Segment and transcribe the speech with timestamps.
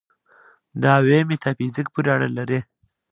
[0.83, 2.59] دعوې میتافیزیک پورې اړه لري.